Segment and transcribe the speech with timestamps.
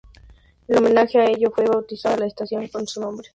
[0.67, 3.29] En homenaje a ello fue bautizada la estación con su nombre.